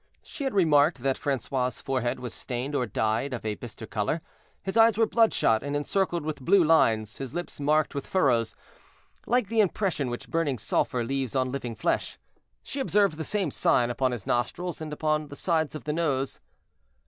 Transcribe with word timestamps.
She 0.23 0.45
had 0.45 0.55
remarked 0.55 1.03
that 1.03 1.15
Francois' 1.19 1.69
forehead 1.79 2.19
was 2.19 2.33
stained 2.33 2.73
or 2.73 2.87
dyed 2.87 3.33
of 3.35 3.45
a 3.45 3.53
bister 3.53 3.85
color, 3.85 4.21
his 4.63 4.75
eyes 4.75 4.97
were 4.97 5.05
bloodshot 5.05 5.61
and 5.61 5.75
encircled 5.75 6.25
with 6.25 6.41
blue 6.43 6.63
lines, 6.63 7.19
his 7.19 7.35
lips 7.35 7.59
marked 7.59 7.93
with 7.93 8.07
furrows, 8.07 8.55
like 9.27 9.47
the 9.47 9.61
impression 9.61 10.09
which 10.09 10.31
burning 10.31 10.57
sulphur 10.57 11.03
leaves 11.03 11.35
on 11.35 11.51
living 11.51 11.75
flesh. 11.75 12.17
She 12.63 12.79
observed 12.79 13.15
the 13.17 13.23
same 13.23 13.51
sign 13.51 13.91
upon 13.91 14.11
his 14.11 14.25
nostrils 14.25 14.81
and 14.81 14.91
upon 14.91 15.27
the 15.27 15.35
sides 15.35 15.75
of 15.75 15.83
the 15.83 15.93
nose. 15.93 16.39